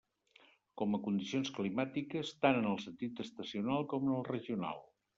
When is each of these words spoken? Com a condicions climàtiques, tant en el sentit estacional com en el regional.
Com 0.81 0.97
a 0.97 0.99
condicions 1.07 1.51
climàtiques, 1.59 2.33
tant 2.47 2.59
en 2.65 2.73
el 2.73 2.83
sentit 2.89 3.25
estacional 3.29 3.89
com 3.93 4.13
en 4.13 4.21
el 4.21 4.29
regional. 4.35 4.87